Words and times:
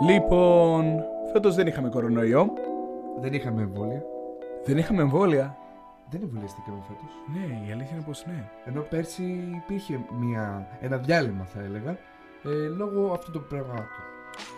Λοιπόν, 0.00 1.04
φέτος 1.32 1.54
δεν 1.54 1.66
είχαμε 1.66 1.88
κορονοϊό. 1.88 2.52
Δεν 3.20 3.32
είχαμε 3.32 3.62
εμβόλια. 3.62 4.02
Δεν 4.64 4.78
είχαμε 4.78 5.02
εμβόλια. 5.02 5.56
Δεν 6.10 6.20
εμβολιαστήκαμε 6.22 6.76
φέτος. 6.88 7.10
Ναι, 7.34 7.68
η 7.68 7.72
αλήθεια 7.72 7.96
είναι 7.96 8.04
πως 8.06 8.24
ναι. 8.26 8.48
Ενώ 8.64 8.80
πέρσι 8.80 9.22
υπήρχε 9.64 10.00
μια, 10.20 10.66
ένα 10.80 10.96
διάλειμμα, 10.96 11.44
θα 11.44 11.60
έλεγα, 11.60 11.90
ε, 12.44 12.68
λόγω 12.76 13.12
αυτού 13.12 13.30
του 13.30 13.44
πραγμάτου. 13.48 14.00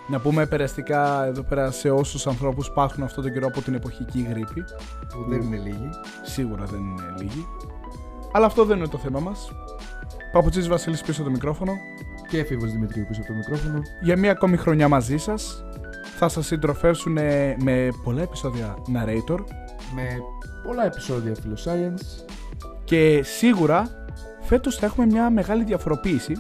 Να 0.09 0.21
πούμε 0.21 0.47
περαστικά 0.47 1.25
εδώ 1.25 1.43
πέρα 1.43 1.71
σε 1.71 1.91
όσους 1.91 2.27
ανθρώπους 2.27 2.71
πάσχουν 2.71 3.03
αυτό 3.03 3.23
τον 3.23 3.33
καιρό 3.33 3.47
από 3.47 3.63
την 3.63 3.75
εποχική 3.75 4.27
γρήπη. 4.29 4.65
Που 5.09 5.25
δεν 5.29 5.41
είναι 5.41 5.57
λίγοι. 5.57 5.91
Σίγουρα 6.23 6.65
δεν 6.65 6.81
είναι 6.81 7.15
λίγοι. 7.19 7.47
Αλλά 8.33 8.47
αυτό 8.47 8.65
δεν 8.65 8.77
είναι 8.79 8.89
το 8.89 8.99
θέμα 8.99 9.21
μας. 9.21 9.53
Παπουτσής 10.33 10.69
Βασίλης 10.69 11.03
πίσω 11.03 11.23
το 11.23 11.31
μικρόφωνο. 11.31 11.73
Και 12.29 12.39
έφηβος 12.39 12.73
Δημητρίου 12.73 13.05
πίσω 13.09 13.21
από 13.21 13.31
το 13.31 13.37
μικρόφωνο. 13.37 13.83
Για 14.01 14.17
μία 14.17 14.31
ακόμη 14.31 14.57
χρονιά 14.57 14.89
μαζί 14.89 15.17
σας. 15.17 15.65
Θα 16.19 16.29
σας 16.29 16.47
συντροφεύσουν 16.47 17.13
με 17.63 17.89
πολλά 18.05 18.23
επεισόδια 18.23 18.75
narrator. 18.95 19.39
Με 19.95 20.03
πολλά 20.63 20.87
επεισόδια 20.87 21.35
Philoscience. 21.35 22.25
Και 22.85 23.23
σίγουρα 23.23 24.07
φέτος 24.41 24.77
θα 24.77 24.87
έχουμε 24.87 25.07
μια 25.07 25.31
μεγάλη 25.31 25.65
διαφοροποίηση 25.65 26.33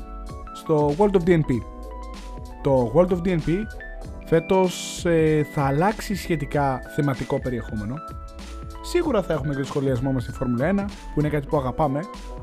στο 0.54 0.94
World 0.98 1.12
of 1.12 1.28
DNP. 1.28 1.50
Το 2.62 2.92
World 2.94 3.08
of 3.08 3.18
DNP 3.24 3.50
φέτος 4.26 5.04
ε, 5.04 5.46
θα 5.54 5.62
αλλάξει 5.62 6.14
σχετικά 6.14 6.80
θεματικό 6.94 7.40
περιεχόμενο. 7.40 7.94
Σίγουρα 8.82 9.22
θα 9.22 9.32
έχουμε 9.32 9.54
και 9.54 9.60
το 9.60 9.66
σχολιασμό 9.66 10.12
μας 10.12 10.22
στη 10.22 10.32
Φόρμουλα 10.32 10.70
1 10.72 10.84
που 11.14 11.20
είναι 11.20 11.28
κάτι 11.28 11.46
που 11.46 11.56
αγαπάμε 11.56 12.00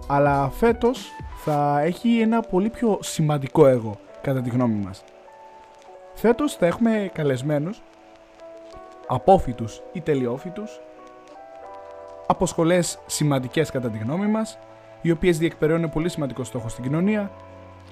αλλά 0.08 0.50
φέτος 0.50 1.12
θα 1.45 1.80
έχει 1.80 2.20
ένα 2.20 2.41
πολύ 2.41 2.70
πιο 2.70 2.99
σημαντικό 3.02 3.67
έργο 3.67 3.98
κατά 4.22 4.41
τη 4.41 4.49
γνώμη 4.49 4.84
μας. 4.86 5.03
Φέτος 6.14 6.53
θα 6.56 6.66
έχουμε 6.66 7.09
καλεσμένους 7.14 7.81
απόφοιτους 9.08 9.81
ή 9.94 10.02
τελειόφοιτους 10.02 10.81
από 12.28 12.45
σχολές 12.45 13.00
σημαντικές 13.05 13.72
κατά 13.72 13.89
τη 13.89 13.97
γνώμη 13.97 14.25
μας 14.28 14.58
οι 15.02 15.11
οποίες 15.11 15.38
διεκπαιρεώνουν 15.38 15.89
πολύ 15.89 16.09
σημαντικό 16.09 16.44
στόχο 16.44 16.70
στην 16.70 16.83
κοινωνία 16.83 17.31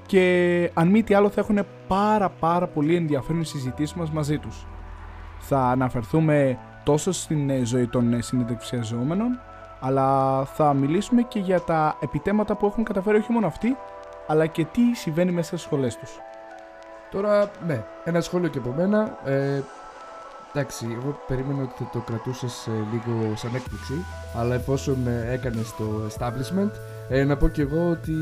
και 0.05 0.71
αν 0.73 0.87
μη 0.87 1.03
τι 1.03 1.13
άλλο 1.13 1.29
θα 1.29 1.41
έχουν 1.41 1.59
πάρα 1.87 2.29
πάρα 2.29 2.67
πολύ 2.67 2.95
ενδιαφέρον 2.95 3.45
συζητήσεις 3.45 3.93
μας 3.93 4.11
μαζί 4.11 4.37
τους. 4.37 4.67
Θα 5.39 5.59
αναφερθούμε 5.59 6.57
τόσο 6.83 7.11
στην 7.11 7.49
ε, 7.49 7.65
ζωή 7.65 7.87
των 7.87 8.13
ε, 8.13 8.21
συνεντευξιαζόμενων 8.21 9.39
αλλά 9.85 10.43
θα 10.45 10.73
μιλήσουμε 10.73 11.21
και 11.21 11.39
για 11.39 11.61
τα 11.61 11.97
επιτέματα 11.99 12.55
που 12.55 12.65
έχουν 12.65 12.83
καταφέρει 12.83 13.17
όχι 13.17 13.31
μόνο 13.31 13.47
αυτοί 13.47 13.77
αλλά 14.27 14.45
και 14.45 14.65
τι 14.65 14.81
συμβαίνει 14.93 15.31
μέσα 15.31 15.47
στις 15.47 15.61
σχολές 15.61 15.97
τους. 15.97 16.19
Τώρα, 17.11 17.51
ναι, 17.67 17.83
ένα 18.03 18.21
σχόλιο 18.21 18.49
και 18.49 18.57
από 18.57 18.73
μένα. 18.77 19.17
Ε, 19.25 19.61
εντάξει, 20.53 20.87
εγώ 20.91 21.19
περίμενα 21.27 21.61
ότι 21.61 21.73
θα 21.77 21.89
το 21.91 21.99
κρατούσες 21.99 22.67
λίγο 22.91 23.35
σαν 23.35 23.55
έκπληξη, 23.55 23.93
αλλά 24.37 24.55
εφόσον 24.55 25.07
ε, 25.07 25.31
έκανες 25.31 25.75
το 25.75 25.83
establishment, 26.09 26.71
ε, 27.09 27.23
να 27.23 27.37
πω 27.37 27.47
και 27.47 27.61
εγώ 27.61 27.89
ότι 27.89 28.13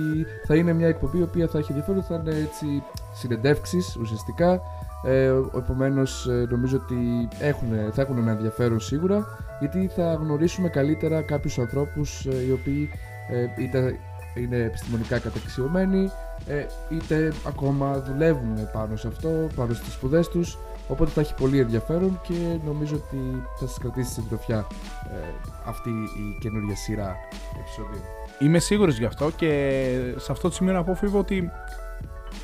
θα 0.47 0.55
είναι 0.55 0.73
μια 0.73 0.87
εκπομπή 0.87 1.17
η 1.17 1.21
οποία 1.21 1.47
θα 1.47 1.57
έχει 1.57 1.71
ενδιαφέρον, 1.71 2.03
θα 2.03 2.15
είναι 2.15 2.35
έτσι 2.35 2.83
συνεντεύξεις 3.13 3.97
ουσιαστικά. 4.01 4.61
Ε, 5.03 5.33
Επομένως, 5.57 6.27
ε, 6.27 6.47
νομίζω 6.49 6.77
ότι 6.83 7.27
έχουν, 7.39 7.91
θα 7.91 8.01
έχουν 8.01 8.17
ένα 8.17 8.31
ενδιαφέρον 8.31 8.79
σίγουρα, 8.79 9.25
γιατί 9.61 9.87
θα 9.95 10.13
γνωρίσουμε 10.13 10.69
καλύτερα 10.69 11.21
κάποιους 11.21 11.59
ανθρώπους 11.59 12.25
ε, 12.25 12.45
οι 12.47 12.51
οποίοι 12.51 12.89
ε, 13.29 13.63
είτε 13.63 13.99
είναι 14.35 14.57
επιστημονικά 14.57 15.19
καταξιωμένοι, 15.19 16.11
ε, 16.47 16.65
είτε 16.89 17.33
ακόμα 17.47 18.01
δουλεύουν 18.01 18.69
πάνω 18.73 18.95
σε 18.95 19.07
αυτό, 19.07 19.47
πάνω 19.55 19.73
στις 19.73 19.93
σπουδές 19.93 20.27
τους 20.27 20.57
οπότε 20.87 21.11
θα 21.11 21.21
έχει 21.21 21.33
πολύ 21.33 21.59
ενδιαφέρον 21.59 22.19
και 22.27 22.33
νομίζω 22.65 22.95
ότι 22.95 23.43
θα 23.59 23.67
σας 23.67 23.77
κρατήσει 23.77 24.11
συντροφιά 24.11 24.67
ε, 25.11 25.17
αυτή 25.65 25.89
η 25.89 26.37
καινούργια 26.39 26.75
σειρά 26.75 27.15
επεισόδιο. 27.59 28.01
Είμαι 28.39 28.59
σίγουρος 28.59 28.97
γι' 28.97 29.05
αυτό 29.05 29.31
και 29.35 30.13
σε 30.17 30.31
αυτό 30.31 30.47
το 30.47 30.53
σημείο 30.53 30.73
να 30.73 30.83
πω 30.83 30.95
φίβο 30.95 31.19
ότι 31.19 31.51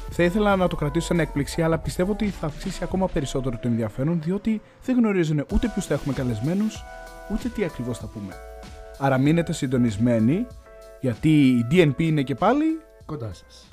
θα 0.09 0.23
ήθελα 0.23 0.55
να 0.55 0.67
το 0.67 0.75
κρατήσω 0.75 1.05
σαν 1.05 1.19
έκπληξη, 1.19 1.61
αλλά 1.61 1.77
πιστεύω 1.77 2.11
ότι 2.11 2.29
θα 2.29 2.47
αυξήσει 2.47 2.83
ακόμα 2.83 3.07
περισσότερο 3.07 3.57
το 3.61 3.67
ενδιαφέρον, 3.67 4.21
διότι 4.23 4.61
δεν 4.85 4.95
γνωρίζουν 4.97 5.45
ούτε 5.53 5.67
ποιους 5.73 5.85
θα 5.85 5.93
έχουμε 5.93 6.13
καλεσμένους, 6.13 6.83
ούτε 7.33 7.49
τι 7.49 7.63
ακριβώς 7.63 7.97
θα 7.97 8.07
πούμε. 8.07 8.33
Άρα 8.99 9.17
μείνετε 9.17 9.53
συντονισμένοι, 9.53 10.47
γιατί 10.99 11.47
η 11.47 11.67
DNP 11.71 12.01
είναι 12.01 12.21
και 12.21 12.35
πάλι 12.35 12.65
Κοντά 13.07 13.33
σας. 13.33 13.67